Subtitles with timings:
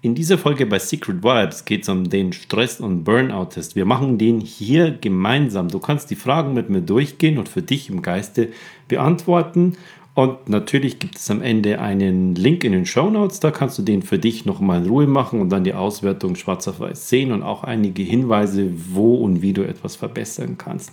[0.00, 3.74] In dieser Folge bei Secret Vibes geht es um den Stress- und Burnout-Test.
[3.74, 5.66] Wir machen den hier gemeinsam.
[5.66, 8.50] Du kannst die Fragen mit mir durchgehen und für dich im Geiste
[8.86, 9.76] beantworten.
[10.14, 13.40] Und natürlich gibt es am Ende einen Link in den Show Notes.
[13.40, 16.68] Da kannst du den für dich nochmal in Ruhe machen und dann die Auswertung schwarz
[16.68, 20.92] auf weiß sehen und auch einige Hinweise, wo und wie du etwas verbessern kannst.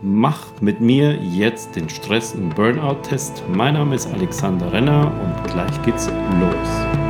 [0.00, 3.42] Mach mit mir jetzt den Stress- und Burnout-Test.
[3.52, 6.08] Mein Name ist Alexander Renner und gleich geht's
[6.38, 7.07] los.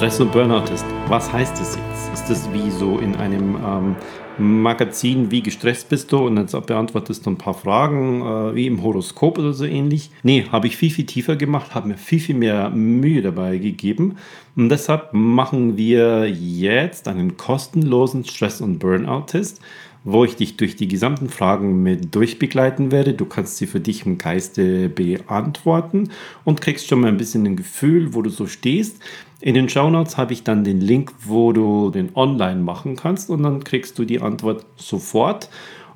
[0.00, 0.86] Stress- und Burnout-Test.
[1.08, 2.14] Was heißt das jetzt?
[2.14, 3.96] Ist das wie so in einem ähm,
[4.38, 8.82] Magazin, wie gestresst bist du und dann beantwortest du ein paar Fragen, äh, wie im
[8.82, 10.10] Horoskop oder so ähnlich.
[10.22, 14.16] Nee, habe ich viel, viel tiefer gemacht, habe mir viel, viel mehr Mühe dabei gegeben.
[14.56, 19.60] Und deshalb machen wir jetzt einen kostenlosen Stress- und Burnout-Test,
[20.04, 23.12] wo ich dich durch die gesamten Fragen mit durchbegleiten werde.
[23.12, 26.10] Du kannst sie für dich im Geiste beantworten
[26.44, 29.00] und kriegst schon mal ein bisschen ein Gefühl, wo du so stehst.
[29.40, 33.42] In den Shownotes habe ich dann den Link, wo du den online machen kannst und
[33.42, 35.48] dann kriegst du die Antwort sofort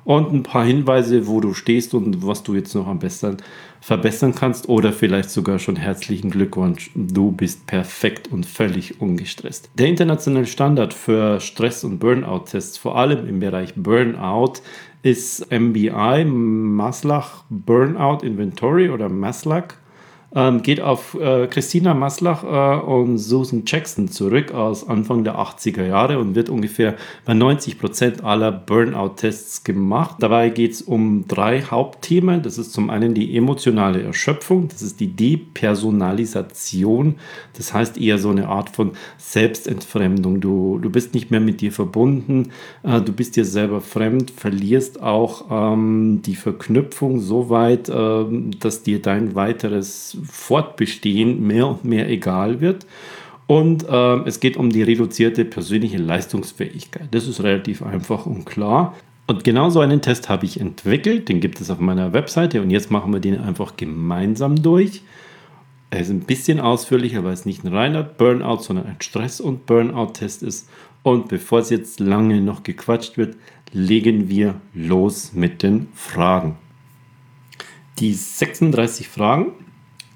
[0.03, 3.37] und ein paar Hinweise, wo du stehst und was du jetzt noch am besten
[3.85, 6.89] verbessern kannst oder vielleicht sogar schon herzlichen Glückwunsch.
[6.95, 9.69] Du bist perfekt und völlig ungestresst.
[9.75, 14.53] Der internationale Standard für Stress- und Burnout-Tests, vor allem im Bereich Burnout,
[15.03, 19.75] ist MBI, Maslach Burnout Inventory oder Maslach
[20.35, 25.87] ähm, geht auf äh, Christina Maslach äh, und Susan Jackson zurück aus Anfang der 80er
[25.87, 30.17] Jahre und wird ungefähr bei 90 Prozent aller Burnout-Tests gemacht.
[30.19, 32.41] Dabei geht es um drei Hauptthemen.
[32.41, 37.15] Das ist zum einen die emotionale Erschöpfung, das ist die Depersonalisation,
[37.53, 40.41] das heißt eher so eine Art von Selbstentfremdung.
[40.41, 42.51] Du, du bist nicht mehr mit dir verbunden,
[42.83, 48.25] äh, du bist dir selber fremd, verlierst auch ähm, die Verknüpfung so weit, äh,
[48.59, 52.85] dass dir dein weiteres Fortbestehen mehr und mehr egal wird.
[53.47, 57.09] Und äh, es geht um die reduzierte persönliche Leistungsfähigkeit.
[57.11, 58.95] Das ist relativ einfach und klar.
[59.27, 61.29] Und genau so einen Test habe ich entwickelt.
[61.29, 62.61] Den gibt es auf meiner Webseite.
[62.61, 65.01] Und jetzt machen wir den einfach gemeinsam durch.
[65.89, 69.65] Er ist ein bisschen ausführlicher, weil es nicht ein reiner Burnout, sondern ein Stress- und
[69.65, 70.69] Burnout-Test ist.
[71.03, 73.37] Und bevor es jetzt lange noch gequatscht wird,
[73.71, 76.55] legen wir los mit den Fragen.
[77.99, 79.53] Die 36 Fragen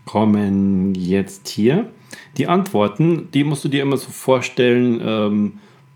[0.09, 1.88] kommen jetzt hier.
[2.38, 5.53] Die Antworten, die musst du dir immer so vorstellen, ähm,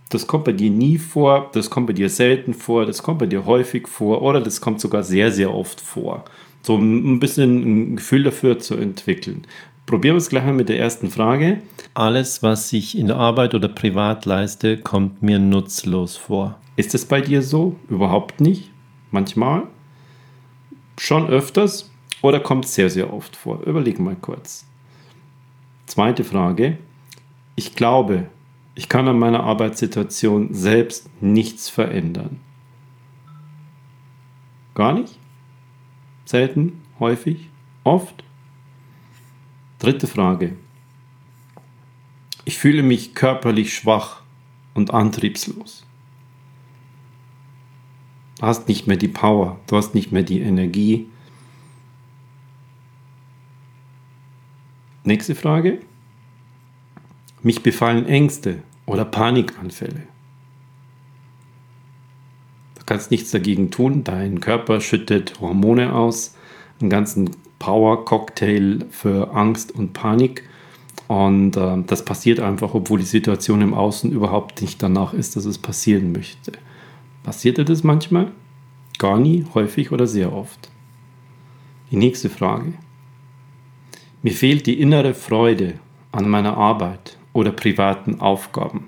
[0.10, 3.26] das kommt bei dir nie vor, das kommt bei dir selten vor, das kommt bei
[3.26, 6.26] dir häufig vor oder das kommt sogar sehr, sehr oft vor.
[6.62, 9.48] So ein bisschen ein Gefühl dafür zu entwickeln.
[9.88, 11.64] Probieren wir es gleich mal mit der ersten Frage.
[11.96, 16.60] Alles, was ich in der Arbeit oder privat leiste, kommt mir nutzlos vor.
[16.76, 17.78] Ist es bei dir so?
[17.90, 18.70] Überhaupt nicht?
[19.10, 19.64] Manchmal?
[21.00, 21.90] Schon öfters?
[22.24, 23.62] Oder kommt sehr, sehr oft vor?
[23.64, 24.66] Überleg mal kurz.
[25.86, 26.78] Zweite Frage.
[27.58, 28.30] Ich glaube,
[28.76, 32.40] ich kann an meiner Arbeitssituation selbst nichts verändern.
[34.74, 35.20] Gar nicht?
[36.24, 36.82] Selten?
[36.98, 37.50] Häufig?
[37.84, 38.24] Oft?
[39.80, 40.56] Dritte Frage.
[42.46, 44.22] Ich fühle mich körperlich schwach
[44.74, 45.86] und antriebslos.
[48.40, 51.10] Du hast nicht mehr die Power, du hast nicht mehr die Energie,
[55.06, 55.80] Nächste Frage.
[57.42, 60.04] Mich befallen Ängste oder Panikanfälle.
[62.76, 64.06] Du kannst nichts dagegen tun.
[64.06, 66.38] Dein Körper schüttet Hormone aus,
[66.80, 70.48] einen ganzen Power-Cocktail für Angst und Panik.
[71.10, 75.44] Und äh, das passiert einfach, obwohl die Situation im Außen überhaupt nicht danach ist, dass
[75.44, 76.54] es passieren möchte.
[77.24, 78.32] Passiert dir das manchmal?
[79.00, 80.70] Gar nie, häufig oder sehr oft?
[81.92, 82.72] Die nächste Frage.
[84.24, 85.74] Mir fehlt die innere Freude
[86.14, 88.86] an meiner Arbeit oder privaten Aufgaben.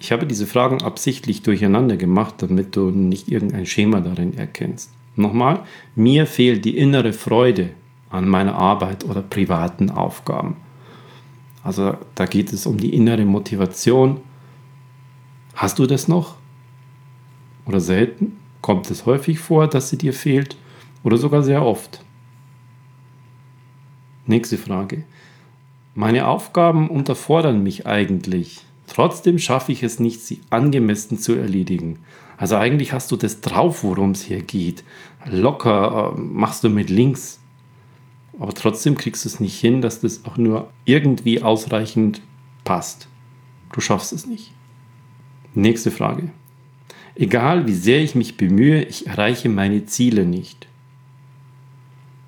[0.00, 4.90] Ich habe diese Fragen absichtlich durcheinander gemacht, damit du nicht irgendein Schema darin erkennst.
[5.16, 5.60] Nochmal,
[5.94, 7.74] mir fehlt die innere Freude
[8.08, 10.56] an meiner Arbeit oder privaten Aufgaben.
[11.62, 14.22] Also da geht es um die innere Motivation.
[15.54, 16.36] Hast du das noch?
[17.66, 18.38] Oder selten?
[18.62, 20.56] Kommt es häufig vor, dass sie dir fehlt?
[21.04, 22.02] Oder sogar sehr oft?
[24.26, 25.04] Nächste Frage.
[25.94, 28.60] Meine Aufgaben unterfordern mich eigentlich.
[28.86, 31.98] Trotzdem schaffe ich es nicht, sie angemessen zu erledigen.
[32.36, 34.84] Also eigentlich hast du das drauf, worum es hier geht.
[35.26, 37.40] Locker äh, machst du mit links.
[38.38, 42.22] Aber trotzdem kriegst du es nicht hin, dass das auch nur irgendwie ausreichend
[42.64, 43.08] passt.
[43.72, 44.52] Du schaffst es nicht.
[45.54, 46.30] Nächste Frage.
[47.14, 50.66] Egal wie sehr ich mich bemühe, ich erreiche meine Ziele nicht.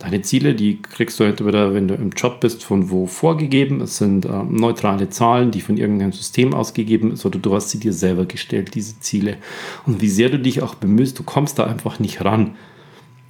[0.05, 3.81] Deine Ziele, die kriegst du entweder, wenn du im Job bist, von wo vorgegeben.
[3.81, 7.81] Es sind äh, neutrale Zahlen, die von irgendeinem System ausgegeben sind, oder du hast sie
[7.81, 9.39] dir selber gestellt, diese Ziele.
[9.87, 12.57] Und wie sehr du dich auch bemühst, du kommst da einfach nicht ran.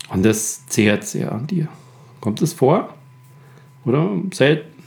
[0.08, 1.68] Und das zehrt sehr an dir.
[2.20, 2.92] Kommt es vor?
[3.84, 4.82] Oder selten?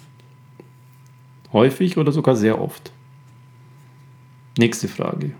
[1.54, 2.92] Häufig oder sogar sehr oft?
[4.58, 5.32] Nächste Frage.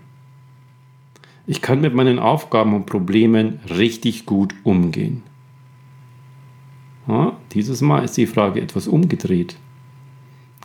[1.46, 5.24] Ich kann mit meinen Aufgaben und Problemen richtig gut umgehen.
[7.08, 9.56] Ja, dieses Mal ist die Frage etwas umgedreht.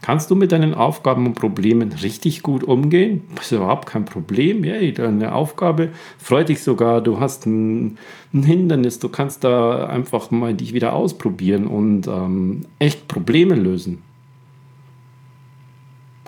[0.01, 3.21] Kannst du mit deinen Aufgaben und Problemen richtig gut umgehen?
[3.35, 4.65] Das ist überhaupt kein Problem.
[4.65, 6.99] Yay, deine Aufgabe freut dich sogar.
[6.99, 7.97] Du hast ein,
[8.33, 8.99] ein Hindernis.
[8.99, 14.01] Du kannst da einfach mal dich wieder ausprobieren und ähm, echt Probleme lösen.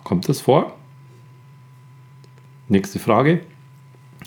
[0.06, 0.73] Kommt das vor?
[2.69, 3.41] Nächste Frage.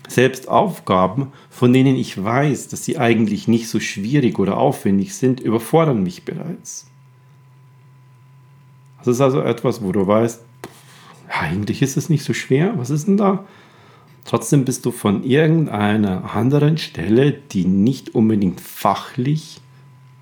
[0.08, 5.38] Selbst Aufgaben, von denen ich weiß, dass sie eigentlich nicht so schwierig oder aufwendig sind,
[5.40, 6.86] überfordern mich bereits.
[8.98, 10.42] Das ist also etwas, wo du weißt,
[11.28, 12.74] ja, eigentlich ist es nicht so schwer.
[12.78, 13.44] Was ist denn da?
[14.24, 19.60] Trotzdem bist du von irgendeiner anderen Stelle, die nicht unbedingt fachlich,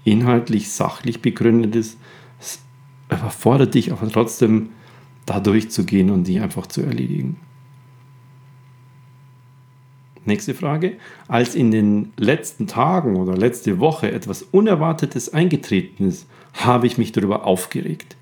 [0.04, 1.98] inhaltlich, sachlich begründet ist,
[2.38, 2.60] es
[3.10, 4.70] überfordert dich aber trotzdem,
[5.26, 7.40] da durchzugehen und die einfach zu erledigen.
[10.26, 10.94] Nächste Frage.
[11.28, 17.12] Als in den letzten Tagen oder letzte Woche etwas Unerwartetes eingetreten ist, habe ich mich
[17.12, 18.16] darüber aufgeregt.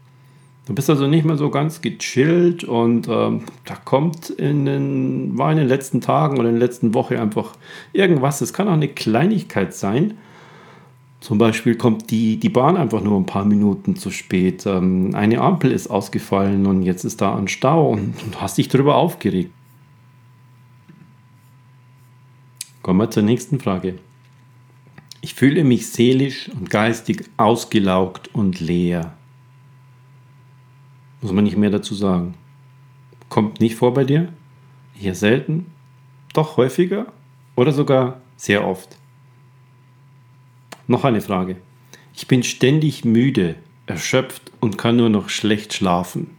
[0.67, 5.51] Du bist also nicht mehr so ganz gechillt und ähm, da kommt in den, war
[5.51, 7.53] in den letzten Tagen oder in der letzten Woche einfach
[7.93, 8.41] irgendwas.
[8.41, 10.15] Es kann auch eine Kleinigkeit sein.
[11.21, 14.67] Zum Beispiel kommt die, die Bahn einfach nur ein paar Minuten zu spät.
[14.67, 18.69] Ähm, eine Ampel ist ausgefallen und jetzt ist da ein Stau und du hast dich
[18.69, 19.51] darüber aufgeregt.
[22.85, 23.99] Kommen wir zur nächsten Frage.
[25.23, 29.17] Ich fühle mich seelisch und geistig ausgelaugt und leer.
[31.23, 32.35] Muss man nicht mehr dazu sagen.
[33.31, 34.35] Kommt nicht vor bei dir?
[35.01, 35.65] Eher selten?
[36.35, 37.07] Doch häufiger?
[37.57, 38.99] Oder sogar sehr oft?
[40.87, 41.57] Noch eine Frage.
[42.15, 43.55] Ich bin ständig müde,
[43.87, 46.33] erschöpft und kann nur noch schlecht schlafen.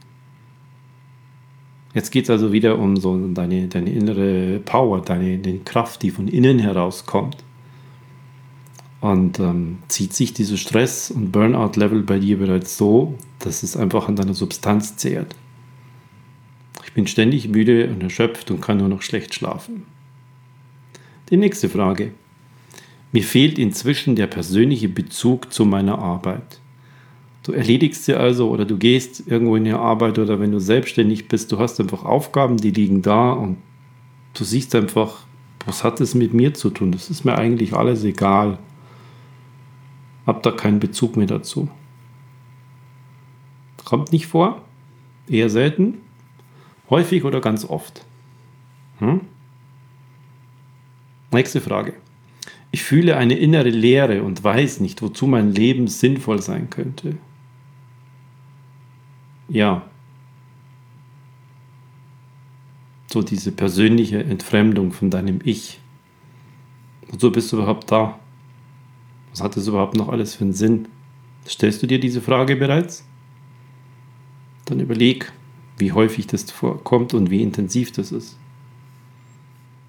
[1.96, 6.10] Jetzt geht es also wieder um so deine, deine innere Power, deine, deine Kraft, die
[6.10, 7.38] von innen herauskommt.
[9.00, 14.08] Und ähm, zieht sich dieser Stress- und Burnout-Level bei dir bereits so, dass es einfach
[14.08, 15.34] an deiner Substanz zehrt.
[16.84, 19.84] Ich bin ständig müde und erschöpft und kann nur noch schlecht schlafen.
[21.30, 22.12] Die nächste Frage.
[23.10, 26.60] Mir fehlt inzwischen der persönliche Bezug zu meiner Arbeit.
[27.46, 31.28] Du erledigst sie also oder du gehst irgendwo in die Arbeit oder wenn du selbstständig
[31.28, 33.58] bist, du hast einfach Aufgaben, die liegen da und
[34.34, 35.24] du siehst einfach,
[35.64, 36.90] was hat es mit mir zu tun?
[36.90, 38.58] Das ist mir eigentlich alles egal.
[40.26, 41.68] Hab da keinen Bezug mehr dazu.
[43.84, 44.62] Kommt nicht vor,
[45.28, 45.98] eher selten,
[46.90, 48.04] häufig oder ganz oft.
[48.98, 49.20] Hm?
[51.30, 51.94] Nächste Frage.
[52.72, 57.14] Ich fühle eine innere Leere und weiß nicht, wozu mein Leben sinnvoll sein könnte
[59.48, 59.82] ja,
[63.08, 65.80] so diese persönliche Entfremdung von deinem Ich.
[67.08, 68.18] Wozu bist du überhaupt da?
[69.30, 70.88] Was hat das überhaupt noch alles für einen Sinn?
[71.46, 73.06] Stellst du dir diese Frage bereits?
[74.64, 75.32] Dann überleg,
[75.78, 78.36] wie häufig das vorkommt und wie intensiv das ist.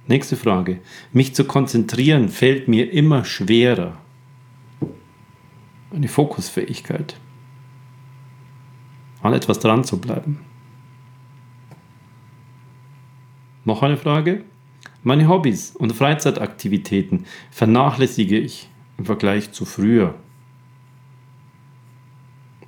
[0.07, 0.79] Nächste Frage.
[1.11, 3.97] Mich zu konzentrieren fällt mir immer schwerer.
[5.91, 7.19] Eine Fokusfähigkeit
[9.21, 10.39] an etwas dran zu bleiben.
[13.65, 14.43] Noch eine Frage?
[15.03, 20.15] Meine Hobbys und Freizeitaktivitäten vernachlässige ich im Vergleich zu früher.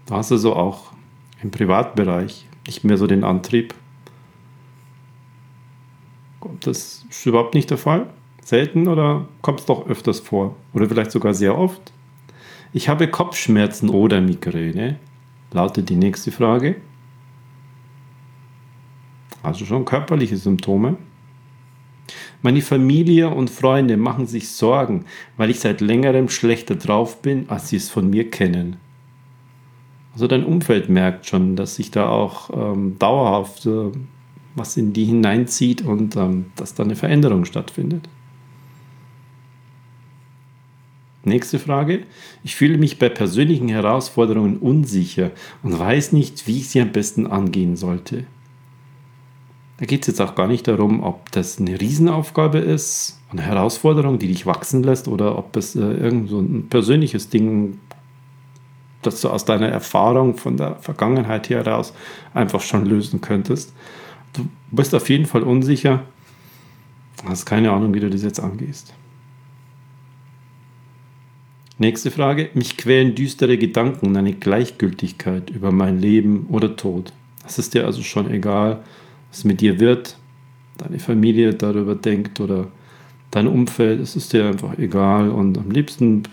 [0.06, 0.91] Da hast du so auch
[1.41, 3.74] im Privatbereich nicht mehr so den Antrieb.
[6.62, 8.10] Das ist überhaupt nicht der Fall?
[8.44, 10.56] Selten oder kommt es doch öfters vor?
[10.74, 11.91] Oder vielleicht sogar sehr oft?
[12.74, 15.00] Ich habe Kopfschmerzen oder Migräne
[15.51, 16.75] lautet die nächste Frage.
[19.41, 20.98] Also schon körperliche Symptome.
[22.41, 25.06] Meine Familie und Freunde machen sich Sorgen,
[25.38, 28.77] weil ich seit längerem schlechter drauf bin, als sie es von mir kennen.
[30.13, 33.91] Also dein Umfeld merkt schon, dass sich da auch ähm, dauerhaft äh,
[34.56, 38.10] was in die hineinzieht und ähm, dass da eine Veränderung stattfindet.
[41.24, 42.04] Nächste Frage.
[42.44, 45.32] Ich fühle mich bei persönlichen Herausforderungen unsicher
[45.64, 48.26] und weiß nicht, wie ich sie am besten angehen sollte.
[49.80, 54.20] Da geht es jetzt auch gar nicht darum, ob das eine Riesenaufgabe ist, eine Herausforderung,
[54.20, 57.80] die dich wachsen lässt, oder ob es äh, irgend so ein persönliches Ding,
[59.02, 61.94] das du aus deiner Erfahrung von der Vergangenheit heraus
[62.34, 63.74] einfach schon lösen könntest.
[64.34, 66.04] Du bist auf jeden Fall unsicher,
[67.26, 68.94] hast keine Ahnung, wie du das jetzt angehst.
[71.81, 72.50] Nächste Frage.
[72.55, 77.13] Mich quälen düstere Gedanken und eine Gleichgültigkeit über mein Leben oder Tod.
[77.48, 78.83] Es ist dir also schon egal,
[79.31, 80.17] was mit dir wird,
[80.77, 82.67] deine Familie darüber denkt oder
[83.31, 84.01] dein Umfeld.
[84.01, 86.24] Es ist dir einfach egal und am liebsten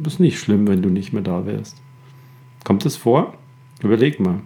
[0.00, 1.80] ist es nicht schlimm, wenn du nicht mehr da wärst.
[2.64, 3.38] Kommt es vor?
[3.84, 4.40] Überleg mal.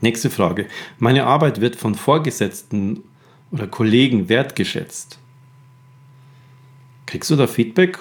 [0.00, 0.68] Nächste Frage.
[1.00, 3.02] Meine Arbeit wird von Vorgesetzten
[3.50, 5.18] oder Kollegen wertgeschätzt.
[7.06, 7.98] Kriegst du da Feedback?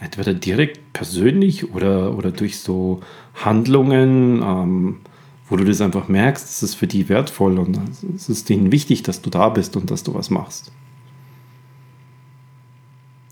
[0.00, 3.00] Entweder direkt persönlich oder, oder durch so
[3.34, 5.00] Handlungen, ähm,
[5.48, 7.80] wo du das einfach merkst, es ist für die wertvoll und
[8.14, 10.70] es ist denen wichtig, dass du da bist und dass du was machst.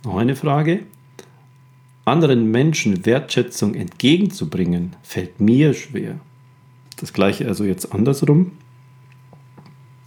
[0.04, 0.80] Noch eine Frage.
[2.04, 6.18] Anderen Menschen Wertschätzung entgegenzubringen, fällt mir schwer.
[6.96, 8.52] Das gleiche also jetzt andersrum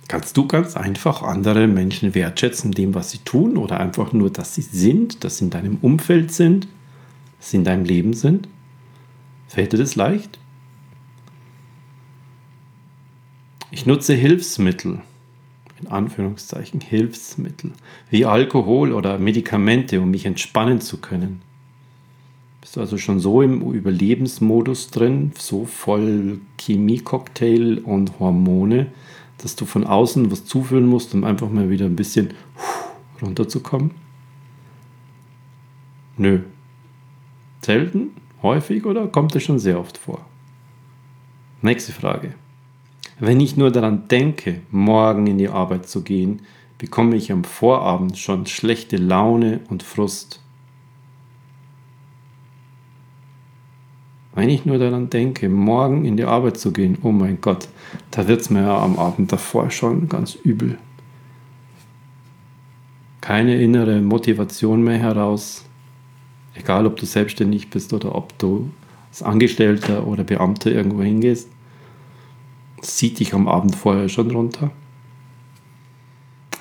[0.10, 4.56] kannst du ganz einfach andere Menschen wertschätzen, dem, was sie tun oder einfach nur, dass
[4.56, 6.68] sie sind, dass sie in deinem Umfeld sind,
[7.38, 8.50] dass sie in deinem Leben sind?
[9.48, 10.40] Fällt dir das leicht?
[13.72, 15.00] Ich nutze Hilfsmittel,
[15.80, 17.72] in Anführungszeichen Hilfsmittel,
[18.10, 21.44] wie Alkohol oder Medikamente, um mich entspannen zu können.
[22.62, 28.88] Bist du also schon so im Überlebensmodus drin, so voll Chemiecocktail und Hormone,
[29.42, 32.34] dass du von außen was zuführen musst, um einfach mal wieder ein bisschen
[33.22, 33.92] runterzukommen?
[36.18, 36.42] Nö.
[37.62, 40.26] Selten, häufig oder kommt es schon sehr oft vor?
[41.62, 42.34] Nächste Frage.
[43.20, 46.42] Wenn ich nur daran denke, morgen in die Arbeit zu gehen,
[46.78, 50.42] bekomme ich am Vorabend schon schlechte Laune und Frust.
[54.40, 57.68] Wenn ich nur daran denke, morgen in die Arbeit zu gehen, oh mein Gott,
[58.10, 60.78] da wird es mir ja am Abend davor schon ganz übel.
[63.20, 65.66] Keine innere Motivation mehr heraus,
[66.56, 68.70] egal ob du selbstständig bist oder ob du
[69.10, 71.50] als Angestellter oder Beamter irgendwo hingehst,
[72.80, 74.72] zieht dich am Abend vorher schon runter.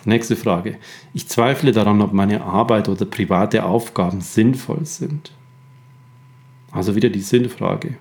[0.05, 0.79] Nächste Frage.
[1.15, 5.31] Ich zweifle daran, ob meine Arbeit oder private Aufgaben sinnvoll sind.
[6.71, 7.97] Also wieder die Sinnfrage.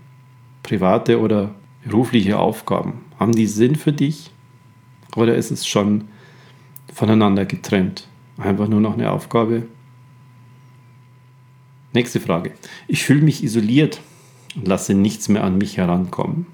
[0.63, 4.31] Private oder berufliche Aufgaben, haben die Sinn für dich?
[5.15, 6.09] Oder ist es schon
[6.93, 8.07] voneinander getrennt?
[8.38, 9.67] Einfach nur noch eine Aufgabe?
[11.93, 12.51] Nächste Frage.
[12.88, 14.01] Ich fühle mich isoliert
[14.55, 16.45] und lasse nichts mehr an mich herankommen.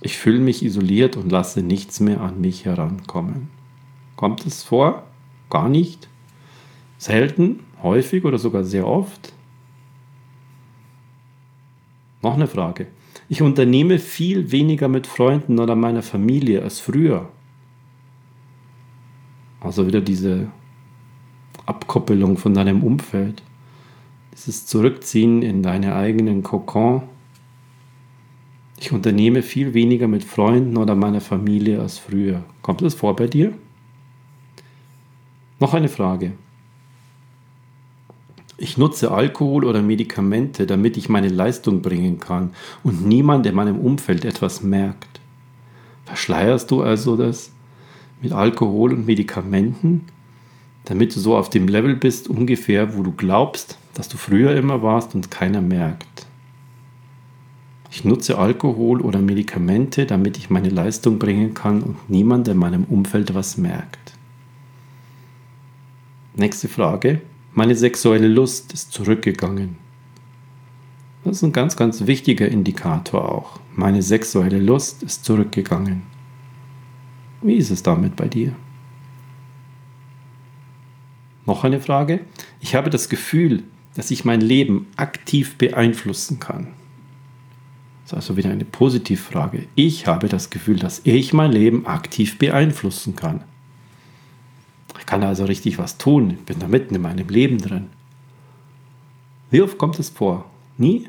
[0.00, 3.48] Ich fühle mich isoliert und lasse nichts mehr an mich herankommen.
[4.16, 5.04] Kommt es vor?
[5.50, 6.08] Gar nicht?
[7.00, 7.60] Selten?
[7.82, 9.32] Häufig oder sogar sehr oft?
[12.20, 12.88] Noch eine Frage.
[13.30, 17.30] Ich unternehme viel weniger mit Freunden oder meiner Familie als früher.
[19.60, 20.48] Also wieder diese
[21.64, 23.42] Abkoppelung von deinem Umfeld.
[24.34, 27.04] Dieses Zurückziehen in deine eigenen Kokon.
[28.78, 32.44] Ich unternehme viel weniger mit Freunden oder meiner Familie als früher.
[32.60, 33.54] Kommt das vor bei dir?
[35.60, 36.32] Noch eine Frage.
[38.62, 42.50] Ich nutze Alkohol oder Medikamente, damit ich meine Leistung bringen kann
[42.84, 45.18] und niemand in meinem Umfeld etwas merkt.
[46.04, 47.52] Verschleierst du also das
[48.20, 50.04] mit Alkohol und Medikamenten,
[50.84, 54.82] damit du so auf dem Level bist ungefähr, wo du glaubst, dass du früher immer
[54.82, 56.26] warst und keiner merkt.
[57.90, 62.84] Ich nutze Alkohol oder Medikamente, damit ich meine Leistung bringen kann und niemand in meinem
[62.84, 64.12] Umfeld was merkt.
[66.34, 67.22] Nächste Frage.
[67.52, 69.76] Meine sexuelle Lust ist zurückgegangen.
[71.24, 73.60] Das ist ein ganz, ganz wichtiger Indikator auch.
[73.74, 76.02] Meine sexuelle Lust ist zurückgegangen.
[77.42, 78.54] Wie ist es damit bei dir?
[81.44, 82.20] Noch eine Frage.
[82.60, 83.64] Ich habe das Gefühl,
[83.94, 86.68] dass ich mein Leben aktiv beeinflussen kann.
[88.04, 89.66] Das ist also wieder eine Positivfrage.
[89.74, 93.42] Ich habe das Gefühl, dass ich mein Leben aktiv beeinflussen kann.
[95.10, 96.30] Kann also richtig was tun.
[96.30, 97.88] Ich bin da mitten in meinem Leben drin.
[99.50, 100.48] Wie oft kommt es vor?
[100.78, 101.08] Nie?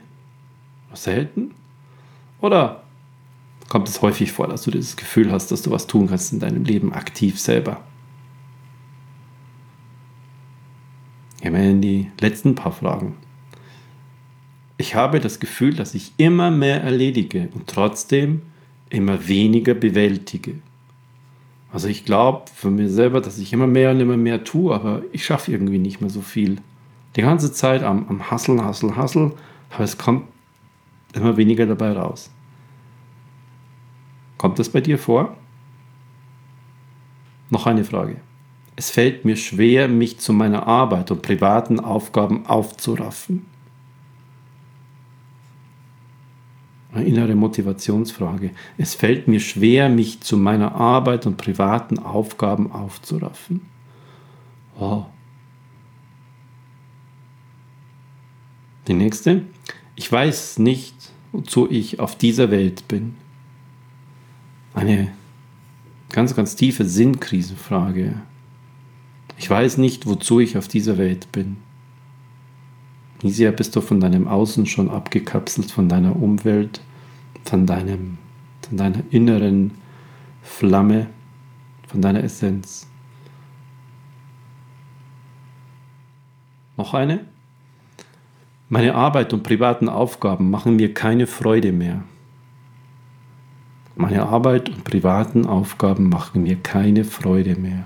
[0.95, 1.51] Selten?
[2.39, 2.81] Oder
[3.69, 6.39] kommt es häufig vor, dass du dieses Gefühl hast, dass du was tun kannst in
[6.39, 7.83] deinem Leben aktiv selber?
[11.41, 13.17] Gehen wir in die letzten paar Fragen.
[14.77, 18.41] ich habe das Gefühl, dass ich immer mehr erledige und trotzdem
[18.89, 20.55] immer weniger bewältige.
[21.71, 25.03] Also ich glaube für mir selber, dass ich immer mehr und immer mehr tue, aber
[25.11, 26.57] ich schaffe irgendwie nicht mehr so viel.
[27.15, 29.33] Die ganze Zeit am, am Hasseln, Hasseln, Hasseln,
[29.69, 30.25] aber es kommt
[31.13, 32.29] immer weniger dabei raus.
[34.37, 35.37] Kommt das bei dir vor?
[37.49, 38.17] Noch eine Frage.
[38.75, 43.45] Es fällt mir schwer, mich zu meiner Arbeit und privaten Aufgaben aufzuraffen.
[46.79, 48.51] Eine innere Motivationsfrage.
[48.77, 53.61] Es fällt mir schwer, mich zu meiner Arbeit und privaten Aufgaben aufzuraffen.
[54.77, 55.05] Oh.
[58.87, 59.43] Die nächste.
[59.95, 60.95] Ich weiß nicht,
[61.31, 63.15] wozu ich auf dieser Welt bin.
[64.73, 65.11] Eine
[66.09, 68.21] ganz, ganz tiefe Sinnkrisenfrage.
[69.37, 71.57] Ich weiß nicht, wozu ich auf dieser Welt bin.
[73.23, 76.81] Sehr bist du von deinem Außen schon abgekapselt, von deiner Umwelt,
[77.43, 78.17] von, deinem,
[78.67, 79.71] von deiner inneren
[80.41, 81.07] Flamme,
[81.87, 82.87] von deiner Essenz?
[86.77, 87.25] Noch eine?
[88.69, 92.03] Meine Arbeit und privaten Aufgaben machen mir keine Freude mehr.
[93.95, 97.83] Meine Arbeit und privaten Aufgaben machen mir keine Freude mehr.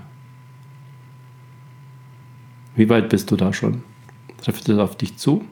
[2.74, 3.82] Wie weit bist du da schon?
[4.42, 5.44] Trifft es auf dich zu?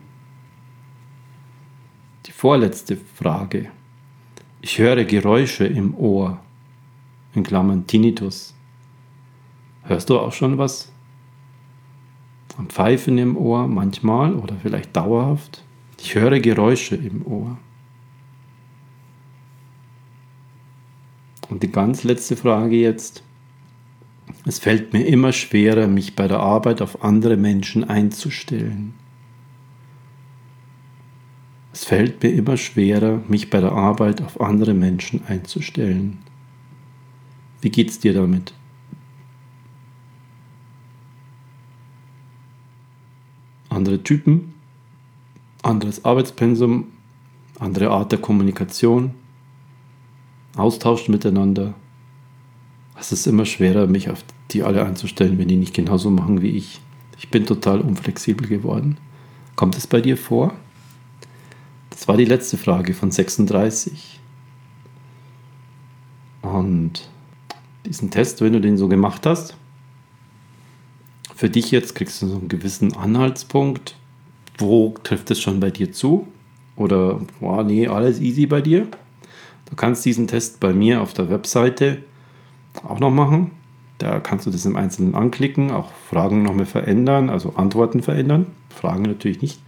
[2.26, 3.70] Die vorletzte Frage.
[4.60, 6.40] Ich höre Geräusche im Ohr.
[7.34, 8.54] In Klammern Tinnitus.
[9.82, 10.90] Hörst du auch schon was?
[12.56, 15.64] Ein Pfeifen im Ohr manchmal oder vielleicht dauerhaft.
[15.98, 17.58] Ich höre Geräusche im Ohr.
[21.48, 23.22] Und die ganz letzte Frage jetzt.
[24.46, 28.94] Es fällt mir immer schwerer, mich bei der Arbeit auf andere Menschen einzustellen.
[31.72, 36.18] Es fällt mir immer schwerer, mich bei der Arbeit auf andere Menschen einzustellen.
[37.62, 38.52] Wie geht's dir damit?
[43.70, 44.54] Andere Typen,
[45.62, 46.88] anderes Arbeitspensum,
[47.58, 49.14] andere Art der Kommunikation,
[50.56, 51.74] Austausch miteinander,
[53.12, 56.50] es ist immer schwerer, mich auf die alle einzustellen, wenn die nicht genauso machen wie
[56.50, 56.80] ich.
[57.18, 58.98] Ich bin total unflexibel geworden.
[59.56, 60.54] Kommt es bei dir vor?
[61.90, 64.20] Das war die letzte Frage von 36.
[66.42, 67.08] Und
[67.86, 69.56] diesen Test, wenn du den so gemacht hast,
[71.34, 73.96] für dich jetzt kriegst du so einen gewissen Anhaltspunkt.
[74.58, 76.28] Wo trifft es schon bei dir zu?
[76.76, 78.86] Oder, oh, nee, alles easy bei dir?
[79.68, 82.02] Du kannst diesen Test bei mir auf der Webseite
[82.82, 83.52] auch noch machen.
[83.98, 89.02] Da kannst du das im Einzelnen anklicken, auch Fragen nochmal verändern, also Antworten verändern, Fragen
[89.02, 89.60] natürlich nicht.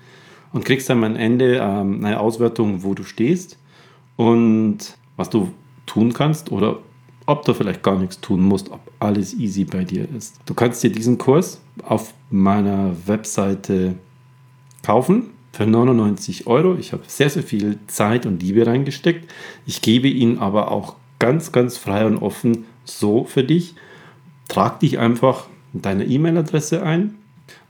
[0.53, 3.59] Und kriegst dann am Ende ähm, eine Auswertung, wo du stehst
[4.17, 5.51] und was du
[5.87, 6.79] tun kannst oder
[7.27, 10.39] ob du vielleicht gar nichts tun musst, ob alles easy bei dir ist.
[10.47, 13.97] Du kannst dir diesen Kurs auf meiner Webseite
[14.83, 16.77] kaufen für 99 Euro.
[16.79, 19.31] Ich habe sehr, sehr viel Zeit und Liebe reingesteckt.
[19.67, 23.75] Ich gebe ihn aber auch ganz, ganz frei und offen so für dich.
[24.49, 27.17] Trag dich einfach deine E-Mail-Adresse ein.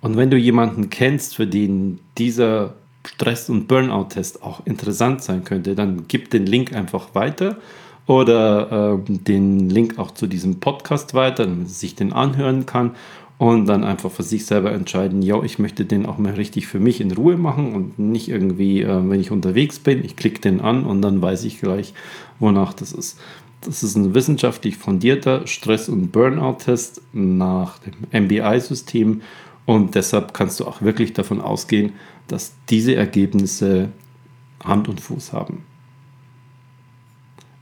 [0.00, 2.74] Und wenn du jemanden kennst, für den dieser
[3.07, 7.59] Stress- und Burnout-Test auch interessant sein könnte, dann gib den Link einfach weiter
[8.07, 12.92] oder äh, den Link auch zu diesem Podcast weiter, damit man sich den anhören kann
[13.38, 16.81] und dann einfach für sich selber entscheiden, ja, ich möchte den auch mal richtig für
[16.81, 20.61] mich in Ruhe machen und nicht irgendwie, äh, wenn ich unterwegs bin, ich klicke den
[20.61, 21.92] an und dann weiß ich gleich,
[22.38, 23.18] wonach das ist.
[23.66, 29.22] Das ist ein wissenschaftlich fundierter Stress- und Burnout-Test nach dem MBI-System
[29.66, 31.94] und deshalb kannst du auch wirklich davon ausgehen,
[32.29, 33.88] dass diese Ergebnisse
[34.64, 35.64] Hand und Fuß haben.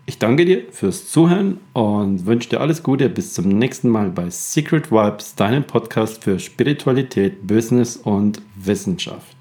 [0.05, 3.09] Ich danke dir fürs Zuhören und wünsche dir alles Gute.
[3.09, 9.34] Bis zum nächsten Mal bei Secret Vibes, deinem Podcast für Spiritualität, Business und Wissenschaft.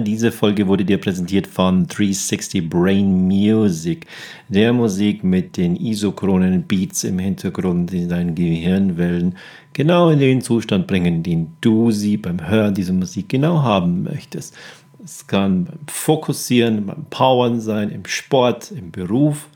[0.00, 4.06] Diese Folge wurde dir präsentiert von 360 Brain Music,
[4.48, 9.36] der Musik mit den isochronen Beats im Hintergrund, die deine Gehirnwellen
[9.72, 14.56] genau in den Zustand bringen, den du sie beim Hören dieser Musik genau haben möchtest.
[15.04, 19.46] Es kann beim Fokussieren, beim Powern sein, im Sport, im Beruf.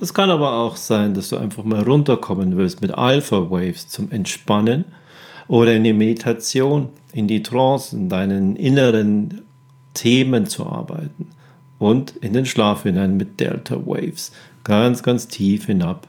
[0.00, 4.10] Das kann aber auch sein, dass du einfach mal runterkommen willst mit Alpha Waves zum
[4.10, 4.86] Entspannen
[5.48, 9.42] oder in die Meditation, in die Trance, in deinen inneren
[9.94, 11.28] Themen zu arbeiten
[11.78, 14.32] und in den Schlaf hinein mit Delta Waves,
[14.64, 16.06] ganz, ganz tief hinab,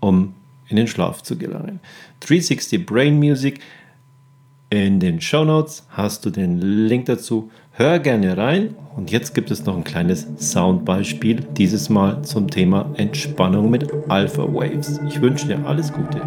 [0.00, 0.34] um
[0.68, 1.80] in den Schlaf zu gelangen.
[2.20, 3.60] 360 Brain Music
[4.70, 7.50] In den Show Notes hast du den Link dazu.
[7.72, 8.74] Hör gerne rein.
[8.96, 14.42] Und jetzt gibt es noch ein kleines Soundbeispiel, dieses Mal zum Thema Entspannung mit Alpha
[14.42, 14.98] Waves.
[15.08, 16.22] Ich wünsche dir alles Gute.